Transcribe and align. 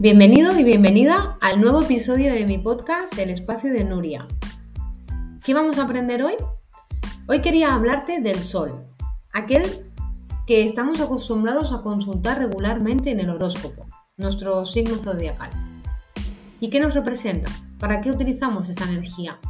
Bienvenido 0.00 0.56
y 0.56 0.62
bienvenida 0.62 1.36
al 1.40 1.60
nuevo 1.60 1.82
episodio 1.82 2.32
de 2.32 2.46
mi 2.46 2.58
podcast 2.58 3.18
El 3.18 3.30
espacio 3.30 3.72
de 3.72 3.82
Nuria. 3.82 4.28
¿Qué 5.44 5.54
vamos 5.54 5.80
a 5.80 5.82
aprender 5.82 6.22
hoy? 6.22 6.34
Hoy 7.26 7.40
quería 7.40 7.74
hablarte 7.74 8.20
del 8.20 8.38
sol, 8.38 8.86
aquel 9.32 9.64
que 10.46 10.62
estamos 10.62 11.00
acostumbrados 11.00 11.72
a 11.72 11.82
consultar 11.82 12.38
regularmente 12.38 13.10
en 13.10 13.18
el 13.18 13.28
horóscopo, 13.28 13.86
nuestro 14.16 14.64
signo 14.66 14.98
zodiacal. 14.98 15.50
¿Y 16.60 16.70
qué 16.70 16.78
nos 16.78 16.94
representa? 16.94 17.50
¿Para 17.80 18.00
qué 18.00 18.12
utilizamos 18.12 18.68
esta 18.68 18.84
energía? 18.84 19.40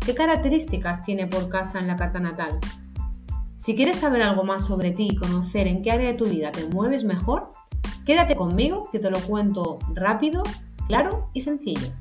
¿Qué 0.00 0.14
características 0.14 1.04
tiene 1.04 1.26
por 1.26 1.50
casa 1.50 1.80
en 1.80 1.86
la 1.86 1.96
carta 1.96 2.18
natal? 2.18 2.60
Si 3.58 3.76
quieres 3.76 3.98
saber 3.98 4.22
algo 4.22 4.42
más 4.42 4.64
sobre 4.64 4.92
ti 4.92 5.08
y 5.10 5.16
conocer 5.16 5.66
en 5.66 5.82
qué 5.82 5.90
área 5.90 6.12
de 6.12 6.16
tu 6.16 6.24
vida 6.24 6.50
te 6.50 6.64
mueves 6.64 7.04
mejor, 7.04 7.50
quédate 8.04 8.34
conmigo 8.34 8.88
que 8.90 8.98
te 8.98 9.10
lo 9.10 9.20
cuento 9.20 9.78
rápido, 9.94 10.42
claro 10.86 11.30
y 11.32 11.40
sencillo. 11.42 11.92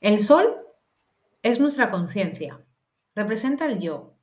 El 0.00 0.18
sol 0.18 0.56
es 1.42 1.60
nuestra 1.60 1.90
conciencia, 1.90 2.64
representa 3.14 3.66
el 3.66 3.80
yo 3.80 4.14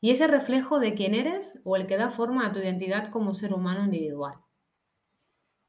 y 0.00 0.10
es 0.10 0.20
el 0.20 0.30
reflejo 0.30 0.80
de 0.80 0.94
quién 0.94 1.14
eres 1.14 1.60
o 1.64 1.76
el 1.76 1.86
que 1.86 1.96
da 1.96 2.10
forma 2.10 2.46
a 2.46 2.52
tu 2.52 2.58
identidad 2.58 3.10
como 3.10 3.34
ser 3.34 3.54
humano 3.54 3.84
individual. 3.84 4.34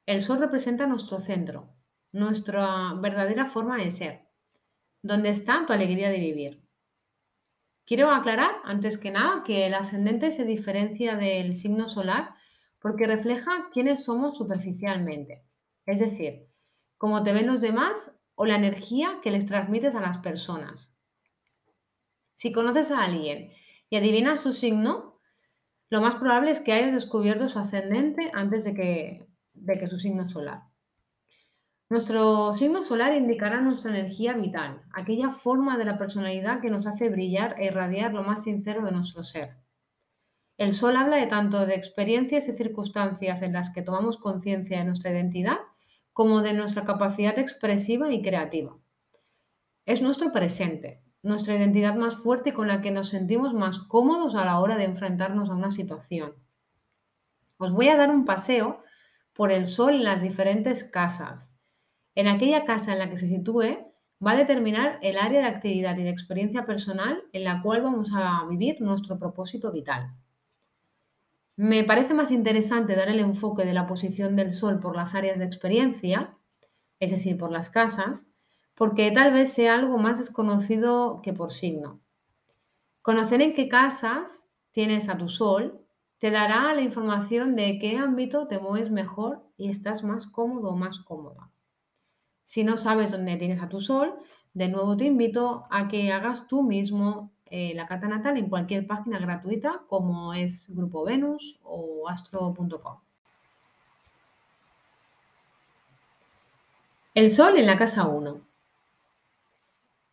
El 0.07 0.23
sol 0.23 0.39
representa 0.39 0.87
nuestro 0.87 1.19
centro, 1.19 1.69
nuestra 2.11 2.93
verdadera 2.95 3.45
forma 3.45 3.77
de 3.77 3.91
ser, 3.91 4.27
donde 5.03 5.29
está 5.29 5.65
tu 5.67 5.73
alegría 5.73 6.09
de 6.09 6.19
vivir. 6.19 6.62
Quiero 7.85 8.11
aclarar, 8.11 8.55
antes 8.63 8.97
que 8.97 9.11
nada, 9.11 9.43
que 9.43 9.65
el 9.65 9.73
ascendente 9.73 10.31
se 10.31 10.45
diferencia 10.45 11.15
del 11.15 11.53
signo 11.53 11.89
solar 11.89 12.33
porque 12.79 13.07
refleja 13.07 13.69
quiénes 13.73 14.05
somos 14.05 14.37
superficialmente, 14.37 15.43
es 15.85 15.99
decir, 15.99 16.47
cómo 16.97 17.23
te 17.23 17.33
ven 17.33 17.47
los 17.47 17.61
demás 17.61 18.17
o 18.35 18.45
la 18.45 18.55
energía 18.55 19.19
que 19.21 19.31
les 19.31 19.45
transmites 19.45 19.95
a 19.95 20.01
las 20.01 20.17
personas. 20.19 20.91
Si 22.35 22.51
conoces 22.51 22.91
a 22.91 23.03
alguien 23.03 23.51
y 23.89 23.97
adivinas 23.97 24.41
su 24.41 24.53
signo, 24.53 25.19
lo 25.89 26.01
más 26.01 26.15
probable 26.15 26.51
es 26.51 26.59
que 26.59 26.73
hayas 26.73 26.93
descubierto 26.93 27.47
su 27.47 27.59
ascendente 27.59 28.31
antes 28.33 28.63
de 28.63 28.73
que, 28.73 29.27
de 29.53 29.77
que 29.77 29.87
su 29.87 29.99
signo 29.99 30.27
solar. 30.27 30.72
Nuestro 31.93 32.57
signo 32.57 32.83
solar 32.83 33.13
indicará 33.13 33.61
nuestra 33.61 33.91
energía 33.91 34.33
vital, 34.33 34.81
aquella 34.93 35.29
forma 35.29 35.77
de 35.77 35.85
la 35.85 35.99
personalidad 35.99 36.59
que 36.59 36.71
nos 36.71 36.87
hace 36.87 37.07
brillar 37.07 37.55
e 37.59 37.67
irradiar 37.67 38.15
lo 38.15 38.23
más 38.23 38.41
sincero 38.41 38.83
de 38.83 38.91
nuestro 38.91 39.23
ser. 39.23 39.57
El 40.57 40.73
sol 40.73 40.95
habla 40.95 41.17
de 41.17 41.27
tanto 41.27 41.67
de 41.67 41.75
experiencias 41.75 42.47
y 42.47 42.57
circunstancias 42.57 43.43
en 43.43 43.53
las 43.53 43.71
que 43.71 43.83
tomamos 43.83 44.17
conciencia 44.17 44.79
de 44.79 44.85
nuestra 44.85 45.11
identidad 45.11 45.59
como 46.13 46.41
de 46.41 46.53
nuestra 46.53 46.83
capacidad 46.83 47.37
expresiva 47.37 48.11
y 48.11 48.23
creativa. 48.23 48.75
Es 49.85 50.01
nuestro 50.01 50.31
presente, 50.31 51.03
nuestra 51.21 51.53
identidad 51.53 51.93
más 51.93 52.15
fuerte 52.15 52.55
con 52.55 52.67
la 52.67 52.81
que 52.81 52.89
nos 52.89 53.09
sentimos 53.09 53.53
más 53.53 53.77
cómodos 53.77 54.33
a 54.33 54.45
la 54.45 54.59
hora 54.59 54.77
de 54.77 54.85
enfrentarnos 54.85 55.51
a 55.51 55.53
una 55.53 55.69
situación. 55.69 56.33
Os 57.57 57.71
voy 57.71 57.89
a 57.89 57.97
dar 57.97 58.09
un 58.09 58.25
paseo 58.25 58.81
por 59.33 59.51
el 59.51 59.67
sol 59.67 59.93
en 59.93 60.05
las 60.05 60.23
diferentes 60.23 60.83
casas 60.83 61.52
en 62.15 62.27
aquella 62.27 62.65
casa 62.65 62.93
en 62.93 62.99
la 62.99 63.09
que 63.09 63.17
se 63.17 63.27
sitúe, 63.27 63.77
va 64.25 64.31
a 64.31 64.37
determinar 64.37 64.99
el 65.01 65.17
área 65.17 65.41
de 65.41 65.47
actividad 65.47 65.97
y 65.97 66.03
de 66.03 66.09
experiencia 66.09 66.65
personal 66.65 67.23
en 67.33 67.43
la 67.43 67.61
cual 67.61 67.81
vamos 67.81 68.11
a 68.13 68.45
vivir 68.49 68.79
nuestro 68.81 69.19
propósito 69.19 69.71
vital. 69.71 70.13
Me 71.55 71.83
parece 71.83 72.13
más 72.13 72.31
interesante 72.31 72.95
dar 72.95 73.09
el 73.09 73.19
enfoque 73.19 73.63
de 73.63 73.73
la 73.73 73.85
posición 73.85 74.35
del 74.35 74.53
Sol 74.53 74.79
por 74.79 74.95
las 74.95 75.13
áreas 75.13 75.37
de 75.37 75.45
experiencia, 75.45 76.35
es 76.99 77.11
decir, 77.11 77.37
por 77.37 77.51
las 77.51 77.69
casas, 77.69 78.27
porque 78.75 79.11
tal 79.11 79.33
vez 79.33 79.53
sea 79.53 79.75
algo 79.75 79.97
más 79.97 80.17
desconocido 80.17 81.21
que 81.21 81.33
por 81.33 81.51
signo. 81.51 81.99
Conocer 83.01 83.41
en 83.41 83.53
qué 83.53 83.67
casas 83.69 84.47
tienes 84.71 85.09
a 85.09 85.17
tu 85.17 85.27
Sol 85.27 85.79
te 86.17 86.31
dará 86.31 86.73
la 86.73 86.81
información 86.81 87.55
de 87.55 87.77
qué 87.77 87.97
ámbito 87.97 88.47
te 88.47 88.57
mueves 88.57 88.89
mejor 88.89 89.43
y 89.57 89.69
estás 89.69 90.03
más 90.03 90.25
cómodo 90.25 90.69
o 90.69 90.75
más 90.77 90.99
cómoda. 90.99 91.52
Si 92.45 92.63
no 92.63 92.77
sabes 92.77 93.11
dónde 93.11 93.37
tienes 93.37 93.61
a 93.61 93.69
tu 93.69 93.81
sol, 93.81 94.13
de 94.53 94.67
nuevo 94.67 94.95
te 94.97 95.05
invito 95.05 95.65
a 95.71 95.87
que 95.87 96.11
hagas 96.11 96.47
tú 96.47 96.63
mismo 96.63 97.31
eh, 97.45 97.73
la 97.75 97.85
carta 97.87 98.07
natal 98.07 98.37
en 98.37 98.49
cualquier 98.49 98.87
página 98.87 99.19
gratuita 99.19 99.83
como 99.87 100.33
es 100.33 100.69
Grupo 100.73 101.03
Venus 101.03 101.59
o 101.63 102.07
astro.com. 102.09 102.99
El 107.13 107.29
sol 107.29 107.57
en 107.57 107.67
la 107.67 107.77
casa 107.77 108.07
1. 108.07 108.41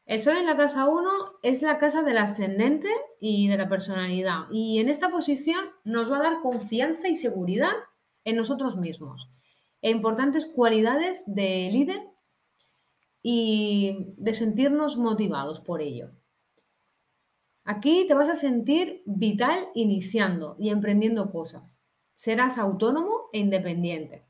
El 0.05 0.21
sol 0.21 0.37
en 0.37 0.45
la 0.45 0.57
casa 0.57 0.87
1 0.87 1.11
es 1.43 1.63
la 1.63 1.79
casa 1.79 2.03
del 2.03 2.19
ascendente 2.19 2.91
y 3.21 3.49
de 3.49 3.57
la 3.57 3.69
personalidad. 3.69 4.41
Y 4.51 4.79
en 4.81 4.89
esta 4.91 5.09
posición 5.09 5.65
nos 5.85 6.13
va 6.13 6.19
a 6.19 6.23
dar 6.23 6.41
confianza 6.43 7.09
y 7.09 7.17
seguridad 7.17 7.73
en 8.25 8.37
nosotros 8.37 8.77
mismos. 8.77 9.31
E 9.81 9.91
importantes 9.91 10.47
cualidades 10.47 11.25
de 11.27 11.71
líder 11.73 12.03
y 13.23 14.15
de 14.17 14.35
sentirnos 14.35 14.97
motivados 14.97 15.61
por 15.61 15.83
ello. 15.83 16.11
Aquí 17.65 18.07
te 18.09 18.15
vas 18.15 18.29
a 18.29 18.37
sentir 18.37 19.03
vital 19.07 19.69
iniciando 19.75 20.57
y 20.59 20.71
emprendiendo 20.71 21.31
cosas. 21.31 21.85
Serás 22.15 22.59
autónomo 22.59 23.29
e 23.33 23.39
independiente. 23.39 24.27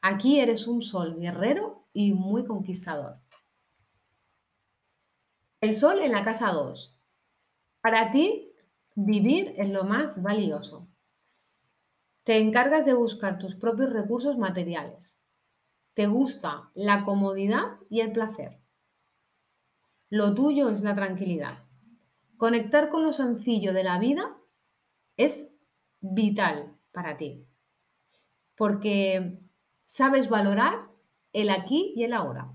Aquí 0.00 0.40
eres 0.40 0.66
un 0.66 0.82
sol 0.82 1.18
guerrero 1.18 1.86
y 1.92 2.12
muy 2.12 2.44
conquistador. 2.44 3.18
El 5.60 5.76
sol 5.76 6.00
en 6.00 6.12
la 6.12 6.24
casa 6.24 6.52
2. 6.52 6.98
Para 7.80 8.10
ti, 8.12 8.52
vivir 8.94 9.54
es 9.56 9.70
lo 9.70 9.84
más 9.84 10.22
valioso. 10.22 10.88
Te 12.24 12.38
encargas 12.38 12.84
de 12.84 12.94
buscar 12.94 13.38
tus 13.38 13.54
propios 13.54 13.92
recursos 13.92 14.36
materiales, 14.36 15.22
te 15.96 16.06
gusta 16.08 16.70
la 16.74 17.04
comodidad 17.04 17.78
y 17.88 18.00
el 18.00 18.12
placer. 18.12 18.60
Lo 20.10 20.34
tuyo 20.34 20.68
es 20.68 20.82
la 20.82 20.94
tranquilidad. 20.94 21.64
Conectar 22.36 22.90
con 22.90 23.02
lo 23.02 23.12
sencillo 23.12 23.72
de 23.72 23.82
la 23.82 23.98
vida 23.98 24.36
es 25.16 25.54
vital 26.00 26.76
para 26.92 27.16
ti, 27.16 27.46
porque 28.56 29.40
sabes 29.86 30.28
valorar 30.28 30.90
el 31.32 31.48
aquí 31.48 31.94
y 31.96 32.04
el 32.04 32.12
ahora. 32.12 32.52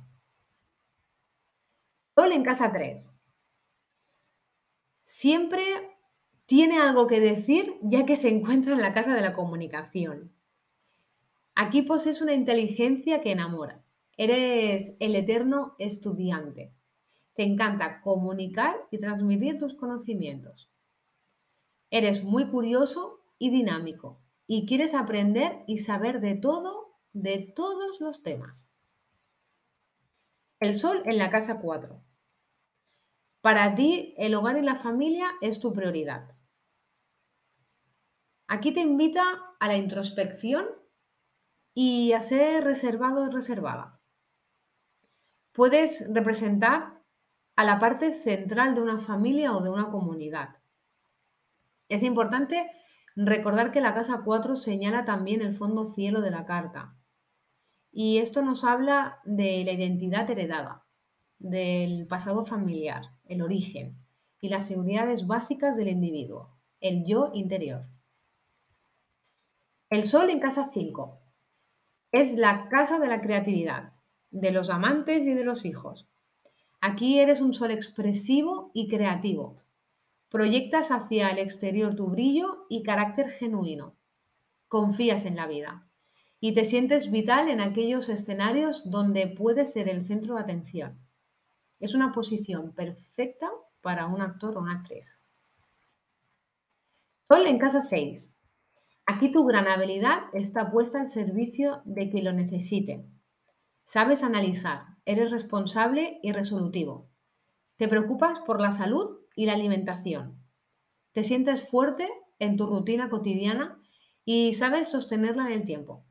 Sol 2.14 2.34
en 2.34 2.44
casa 2.44 2.72
3. 2.72 3.18
Siempre 5.02 5.98
tiene 6.46 6.80
algo 6.80 7.08
que 7.08 7.20
decir 7.20 7.80
ya 7.82 8.06
que 8.06 8.16
se 8.16 8.30
encuentra 8.30 8.74
en 8.74 8.82
la 8.82 8.94
casa 8.94 9.16
de 9.16 9.22
la 9.22 9.34
comunicación. 9.34 10.32
Aquí 11.56 11.82
posees 11.82 12.22
una 12.22 12.34
inteligencia 12.34 13.22
que 13.22 13.32
enamora. 13.32 13.84
Eres 14.18 14.96
el 15.00 15.16
eterno 15.16 15.76
estudiante. 15.80 16.74
Te 17.34 17.44
encanta 17.44 18.02
comunicar 18.02 18.76
y 18.92 18.98
transmitir 18.98 19.58
tus 19.58 19.74
conocimientos. 19.74 20.72
Eres 21.90 22.24
muy 22.24 22.50
curioso 22.50 23.22
y 23.38 23.50
dinámico 23.50 24.22
y 24.48 24.66
quieres 24.66 24.94
aprender 24.94 25.64
y 25.68 25.80
saber 25.80 26.22
de 26.22 26.36
todo, 26.36 27.00
de 27.14 27.40
todos 27.56 28.00
los 28.00 28.24
temas. 28.24 28.70
El 30.60 30.78
sol 30.78 31.02
en 31.06 31.18
la 31.18 31.30
casa 31.32 31.60
4. 31.60 32.02
Para 33.42 33.74
ti, 33.74 34.14
el 34.18 34.36
hogar 34.36 34.58
y 34.58 34.62
la 34.62 34.76
familia 34.76 35.32
es 35.42 35.60
tu 35.60 35.74
prioridad. 35.74 36.36
Aquí 38.48 38.72
te 38.72 38.82
invita 38.82 39.24
a 39.60 39.68
la 39.68 39.78
introspección 39.78 40.81
y 41.74 42.14
a 42.14 42.22
ser 42.22 42.64
reservado 42.64 43.26
y 43.26 43.30
reservada. 43.30 44.00
Puedes 45.54 46.12
representar 46.14 47.02
a 47.56 47.64
la 47.64 47.80
parte 47.80 48.14
central 48.14 48.76
de 48.76 48.82
una 48.82 49.00
familia 49.00 49.54
o 49.54 49.62
de 49.62 49.70
una 49.70 49.90
comunidad. 49.90 50.58
Es 51.90 52.04
importante 52.04 52.72
recordar 53.16 53.72
que 53.72 53.82
la 53.82 53.94
casa 53.94 54.22
4 54.24 54.56
señala 54.56 55.06
también 55.06 55.42
el 55.42 55.54
fondo 55.54 55.94
cielo 55.94 56.22
de 56.22 56.32
la 56.32 56.46
carta. 56.46 56.96
Y 57.92 58.20
esto 58.20 58.42
nos 58.42 58.64
habla 58.64 59.20
de 59.26 59.64
la 59.66 59.74
identidad 59.74 60.30
heredada, 60.30 60.86
del 61.38 62.08
pasado 62.08 62.46
familiar, 62.46 63.04
el 63.26 63.42
origen 63.42 63.98
y 64.40 64.50
las 64.50 64.66
seguridades 64.66 65.28
básicas 65.28 65.76
del 65.76 65.90
individuo, 65.90 66.58
el 66.80 67.06
yo 67.06 67.32
interior. 67.34 67.86
El 69.90 70.06
sol 70.06 70.30
en 70.30 70.40
casa 70.40 70.70
5 70.74 71.21
es 72.12 72.34
la 72.34 72.68
casa 72.70 73.00
de 73.00 73.08
la 73.08 73.22
creatividad, 73.22 73.94
de 74.32 74.52
los 74.52 74.70
amantes 74.70 75.24
y 75.24 75.34
de 75.34 75.44
los 75.44 75.66
hijos. 75.66 76.08
Aquí 76.82 77.20
eres 77.20 77.42
un 77.42 77.54
sol 77.54 77.72
expresivo 77.72 78.72
y 78.74 78.88
creativo. 78.90 79.58
Proyectas 80.30 80.92
hacia 80.92 81.30
el 81.30 81.38
exterior 81.38 81.96
tu 81.96 82.08
brillo 82.08 82.66
y 82.70 82.84
carácter 82.84 83.30
genuino. 83.30 83.96
Confías 84.68 85.26
en 85.26 85.36
la 85.36 85.48
vida 85.48 85.88
y 86.40 86.54
te 86.54 86.66
sientes 86.66 87.12
vital 87.12 87.50
en 87.50 87.62
aquellos 87.62 88.10
escenarios 88.10 88.90
donde 88.90 89.28
puedes 89.28 89.72
ser 89.72 89.88
el 89.88 90.04
centro 90.04 90.36
de 90.36 90.42
atención. 90.42 91.00
Es 91.80 91.94
una 91.94 92.12
posición 92.12 92.74
perfecta 92.74 93.50
para 93.82 94.08
un 94.08 94.22
actor 94.22 94.58
o 94.58 94.62
una 94.62 94.80
actriz. 94.80 95.20
Sol 97.30 97.46
en 97.46 97.60
casa 97.60 97.84
6. 97.84 98.34
Aquí 99.14 99.30
tu 99.30 99.44
gran 99.44 99.68
habilidad 99.68 100.22
está 100.32 100.72
puesta 100.72 101.02
al 101.02 101.10
servicio 101.10 101.82
de 101.84 102.10
quien 102.10 102.24
lo 102.24 102.32
necesite. 102.32 103.06
Sabes 103.84 104.24
analizar, 104.24 104.86
eres 105.04 105.32
responsable 105.32 106.22
y 106.24 106.32
resolutivo. 106.32 107.10
Te 107.76 107.90
preocupas 107.90 108.40
por 108.40 108.62
la 108.62 108.72
salud 108.72 109.18
y 109.36 109.48
la 109.48 109.54
alimentación. 109.54 110.42
Te 111.12 111.26
sientes 111.26 111.68
fuerte 111.68 112.10
en 112.40 112.56
tu 112.56 112.68
rutina 112.68 113.10
cotidiana 113.10 113.84
y 114.24 114.54
sabes 114.54 114.90
sostenerla 114.90 115.48
en 115.48 115.52
el 115.52 115.66
tiempo. 115.66 116.06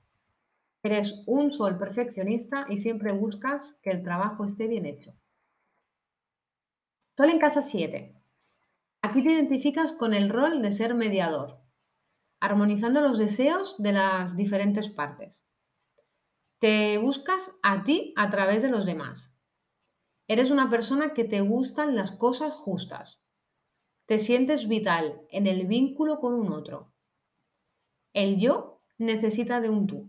Eres 0.82 1.22
un 1.26 1.54
sol 1.54 1.78
perfeccionista 1.78 2.66
y 2.68 2.82
siempre 2.82 3.12
buscas 3.12 3.78
que 3.82 3.92
el 3.92 4.02
trabajo 4.02 4.44
esté 4.44 4.68
bien 4.68 4.84
hecho. 4.84 5.14
Sol 7.16 7.30
en 7.30 7.38
casa 7.38 7.62
7. 7.62 8.14
Aquí 9.00 9.22
te 9.22 9.32
identificas 9.32 9.94
con 9.94 10.12
el 10.12 10.28
rol 10.28 10.60
de 10.60 10.70
ser 10.70 10.94
mediador, 10.94 11.60
armonizando 12.40 13.00
los 13.00 13.18
deseos 13.18 13.76
de 13.78 13.92
las 13.92 14.36
diferentes 14.36 14.88
partes. 14.88 15.44
Te 16.58 16.98
buscas 16.98 17.52
a 17.62 17.84
ti 17.84 18.12
a 18.16 18.30
través 18.30 18.62
de 18.62 18.70
los 18.70 18.86
demás. 18.86 19.36
Eres 20.26 20.50
una 20.50 20.70
persona 20.70 21.12
que 21.12 21.24
te 21.24 21.40
gustan 21.40 21.96
las 21.96 22.12
cosas 22.12 22.54
justas. 22.54 23.22
Te 24.06 24.18
sientes 24.18 24.68
vital 24.68 25.22
en 25.30 25.46
el 25.46 25.66
vínculo 25.66 26.18
con 26.18 26.34
un 26.34 26.52
otro. 26.52 26.92
El 28.12 28.38
yo 28.38 28.82
necesita 28.98 29.60
de 29.60 29.70
un 29.70 29.86
tú. 29.86 30.08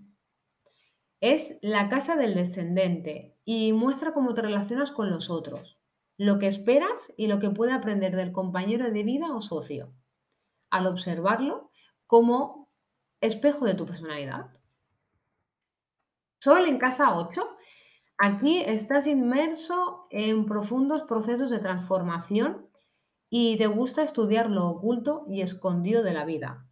Es 1.20 1.60
la 1.62 1.90
casa 1.90 2.16
del 2.16 2.34
descendente 2.34 3.38
y 3.46 3.74
muestra 3.74 4.14
cómo 4.14 4.34
te 4.34 4.42
relacionas 4.42 4.92
con 4.92 5.10
los 5.10 5.30
otros, 5.30 5.80
lo 6.18 6.40
que 6.40 6.48
esperas 6.48 7.14
y 7.18 7.28
lo 7.28 7.40
que 7.40 7.50
puede 7.50 7.74
aprender 7.74 8.16
del 8.16 8.32
compañero 8.32 8.92
de 8.92 9.04
vida 9.04 9.34
o 9.36 9.42
socio, 9.42 9.94
al 10.70 10.88
observarlo 10.88 11.71
como 12.12 12.70
espejo 13.22 13.64
de 13.64 13.74
tu 13.74 13.86
personalidad. 13.86 14.52
Sol 16.42 16.68
en 16.68 16.78
casa 16.78 17.16
8 17.16 17.42
Aquí 18.18 18.58
estás 18.58 19.08
inmerso 19.08 20.08
en 20.10 20.46
profundos 20.46 21.04
procesos 21.04 21.50
de 21.50 21.60
transformación 21.60 22.68
y 23.30 23.56
te 23.56 23.68
gusta 23.68 24.04
estudiar 24.04 24.50
lo 24.50 24.68
oculto 24.68 25.24
y 25.30 25.42
escondido 25.42 26.04
de 26.04 26.12
la 26.12 26.26
vida. 26.26 26.68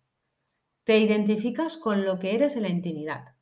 Te 0.84 1.00
identificas 1.00 1.78
con 1.78 2.04
lo 2.04 2.20
que 2.20 2.36
eres 2.36 2.58
en 2.58 2.64
la 2.64 2.70
intimidad. 2.70 3.36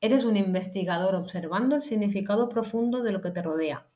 Eres 0.00 0.24
un 0.24 0.36
investigador 0.36 1.14
observando 1.14 1.76
el 1.76 1.82
significado 1.82 2.48
profundo 2.48 3.04
de 3.04 3.12
lo 3.12 3.20
que 3.20 3.30
te 3.30 3.40
rodea. 3.40 3.86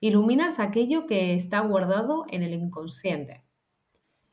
Iluminas 0.00 0.60
aquello 0.60 1.08
que 1.08 1.34
está 1.34 1.58
guardado 1.62 2.26
en 2.28 2.44
el 2.44 2.54
inconsciente. 2.54 3.49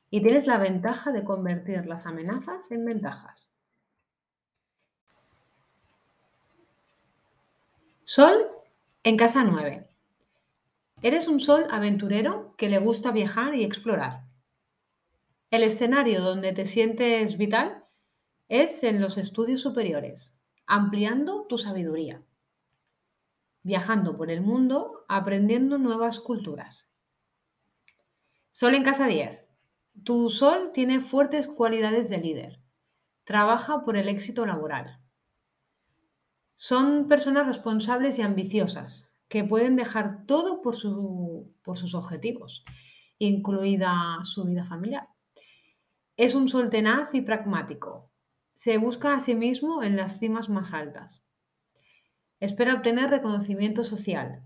Y 0.10 0.22
tienes 0.22 0.48
la 0.48 0.58
ventaja 0.58 1.12
de 1.12 1.24
convertir 1.24 1.86
las 1.86 2.06
amenazas 2.06 2.72
en 2.72 2.86
ventajas. 2.86 3.50
Sol 8.04 8.48
en 9.04 9.18
casa 9.18 9.44
9. 9.44 9.88
Eres 11.02 11.28
un 11.28 11.40
sol 11.40 11.68
aventurero 11.70 12.56
que 12.58 12.70
le 12.70 12.80
gusta 12.80 13.12
viajar 13.12 13.54
y 13.54 13.64
explorar. 13.64 14.24
El 15.52 15.64
escenario 15.64 16.22
donde 16.22 16.54
te 16.54 16.66
sientes 16.66 17.38
vital 17.38 17.86
es 18.50 18.84
en 18.84 19.02
los 19.02 19.18
estudios 19.18 19.62
superiores, 19.62 20.38
ampliando 20.66 21.46
tu 21.48 21.58
sabiduría, 21.58 22.22
viajando 23.64 24.18
por 24.18 24.32
el 24.32 24.42
mundo, 24.42 25.06
aprendiendo 25.08 25.78
nuevas 25.78 26.20
culturas. 26.20 26.90
Sol 28.52 28.74
en 28.74 28.84
casa 28.84 29.08
10. 29.08 29.47
Tu 30.04 30.30
sol 30.30 30.72
tiene 30.74 31.02
fuertes 31.02 31.48
cualidades 31.48 32.10
de 32.10 32.18
líder. 32.18 32.62
Trabaja 33.24 33.84
por 33.84 33.98
el 33.98 34.08
éxito 34.08 34.46
laboral. 34.46 35.02
Son 36.56 37.08
personas 37.08 37.46
responsables 37.46 38.18
y 38.18 38.22
ambiciosas 38.22 39.08
que 39.28 39.44
pueden 39.44 39.76
dejar 39.76 40.26
todo 40.26 40.62
por, 40.62 40.76
sus 40.76 41.94
objetivos, 41.94 42.64
incluida 43.20 44.20
su 44.24 44.46
vida 44.46 44.66
familiar. 44.66 45.08
Es 46.16 46.34
un 46.34 46.48
sol 46.48 46.70
tenaz 46.70 47.14
y 47.14 47.22
pragmático. 47.22 48.10
Se 48.54 48.78
busca 48.78 49.14
a 49.14 49.20
sí 49.20 49.36
mismo 49.36 49.84
en 49.84 49.98
las 49.98 50.20
cimas 50.20 50.50
más 50.50 50.74
altas. 50.74 51.24
Espera 52.40 52.76
obtener 52.76 53.10
reconocimiento 53.10 53.84
social. 53.84 54.44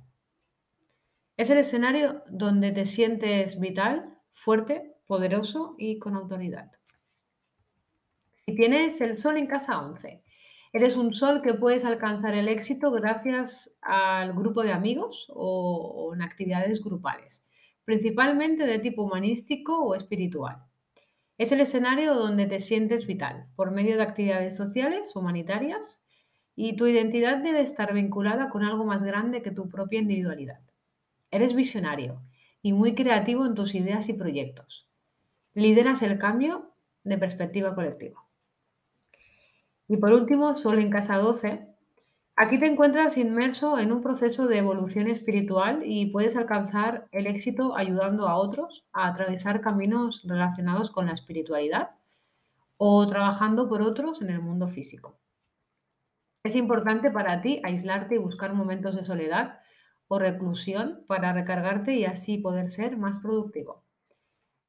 Es 1.37 1.49
el 1.49 1.59
escenario 1.59 2.23
donde 2.29 2.71
te 2.71 2.85
sientes 2.85 3.59
vital, 3.59 4.10
fuerte, 4.33 4.95
poderoso 5.07 5.75
y 5.77 5.99
con 5.99 6.15
autoridad. 6.15 6.71
Si 8.33 8.55
tienes 8.55 8.99
el 9.01 9.17
sol 9.17 9.37
en 9.37 9.47
casa 9.47 9.79
11, 9.79 10.23
Eres 10.73 10.95
un 10.95 11.13
sol 11.13 11.41
que 11.41 11.53
puedes 11.53 11.83
alcanzar 11.83 12.33
el 12.33 12.47
éxito 12.47 12.91
gracias 12.91 13.77
al 13.81 14.31
grupo 14.31 14.63
de 14.63 14.71
amigos 14.71 15.27
o, 15.33 16.13
en 16.15 16.21
actividades 16.21 16.81
grupales, 16.81 17.45
principalmente 17.83 18.65
de 18.65 18.79
tipo 18.79 19.03
humanístico 19.03 19.77
o 19.83 19.95
espiritual. 19.95 20.63
Es 21.37 21.51
el 21.51 21.59
escenario 21.59 22.13
donde 22.13 22.45
te 22.45 22.59
sientes 22.59 23.05
vital 23.05 23.47
por 23.57 23.71
medio 23.71 23.97
de 23.97 24.03
actividades 24.03 24.55
sociales, 24.55 25.13
humanitarias, 25.13 26.01
y 26.55 26.77
tu 26.77 26.87
identidad 26.87 27.43
debe 27.43 27.59
estar 27.59 27.93
vinculada 27.93 28.49
con 28.49 28.63
algo 28.63 28.85
más 28.85 29.03
grande 29.03 29.41
que 29.41 29.51
tu 29.51 29.67
propia 29.67 29.99
individualidad. 29.99 30.61
Eres 31.31 31.53
visionario 31.53 32.21
y 32.61 32.73
muy 32.73 32.95
creativo 32.95 33.45
en 33.45 33.55
tus 33.55 33.75
ideas 33.75 34.09
y 34.09 34.13
proyectos. 34.13 34.87
Lideras 35.53 36.01
el 36.01 36.17
cambio 36.17 36.71
de 37.03 37.17
perspectiva 37.17 37.75
colectiva. 37.75 38.23
Y 39.87 39.97
por 39.97 40.13
último, 40.13 40.55
Sol 40.55 40.79
en 40.79 40.89
casa 40.89 41.17
12. 41.17 41.67
Aquí 42.37 42.59
te 42.59 42.67
encuentras 42.67 43.17
inmerso 43.17 43.77
en 43.77 43.91
un 43.91 44.01
proceso 44.01 44.47
de 44.47 44.59
evolución 44.59 45.07
espiritual 45.07 45.83
y 45.85 46.11
puedes 46.11 46.37
alcanzar 46.37 47.07
el 47.11 47.27
éxito 47.27 47.75
ayudando 47.75 48.27
a 48.27 48.35
otros 48.35 48.85
a 48.93 49.07
atravesar 49.07 49.61
caminos 49.61 50.23
relacionados 50.25 50.91
con 50.91 51.07
la 51.07 51.13
espiritualidad 51.13 51.91
o 52.77 53.05
trabajando 53.05 53.67
por 53.67 53.81
otros 53.81 54.21
en 54.21 54.29
el 54.29 54.41
mundo 54.41 54.67
físico. 54.67 55.19
Es 56.43 56.55
importante 56.55 57.11
para 57.11 57.41
ti 57.41 57.61
aislarte 57.63 58.15
y 58.15 58.19
buscar 58.19 58.53
momentos 58.53 58.95
de 58.95 59.05
soledad 59.05 59.59
o 60.11 60.19
reclusión 60.19 61.05
para 61.07 61.31
recargarte 61.31 61.95
y 61.95 62.03
así 62.03 62.37
poder 62.37 62.69
ser 62.69 62.97
más 62.97 63.21
productivo. 63.21 63.85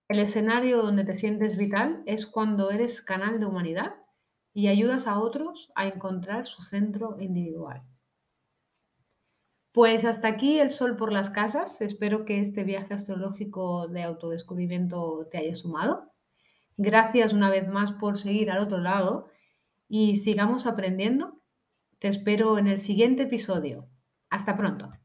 El 0.06 0.20
escenario 0.20 0.82
donde 0.82 1.04
te 1.04 1.18
sientes 1.18 1.56
vital 1.56 2.04
es 2.06 2.28
cuando 2.28 2.70
eres 2.70 3.02
canal 3.02 3.40
de 3.40 3.46
humanidad 3.46 3.96
y 4.54 4.68
ayudas 4.68 5.08
a 5.08 5.18
otros 5.18 5.72
a 5.74 5.88
encontrar 5.88 6.46
su 6.46 6.62
centro 6.62 7.16
individual. 7.18 7.82
Pues 9.72 10.04
hasta 10.04 10.28
aquí 10.28 10.60
el 10.60 10.70
sol 10.70 10.96
por 10.96 11.12
las 11.12 11.28
casas. 11.28 11.80
Espero 11.80 12.24
que 12.24 12.38
este 12.38 12.62
viaje 12.62 12.94
astrológico 12.94 13.88
de 13.88 14.04
autodescubrimiento 14.04 15.26
te 15.28 15.38
haya 15.38 15.56
sumado. 15.56 16.12
Gracias 16.76 17.32
una 17.32 17.50
vez 17.50 17.66
más 17.66 17.90
por 17.90 18.16
seguir 18.16 18.48
al 18.52 18.58
otro 18.58 18.78
lado 18.78 19.26
y 19.88 20.18
sigamos 20.18 20.68
aprendiendo. 20.68 21.42
Te 21.98 22.06
espero 22.06 22.58
en 22.58 22.68
el 22.68 22.78
siguiente 22.78 23.24
episodio. 23.24 23.88
Hasta 24.30 24.56
pronto. 24.56 25.01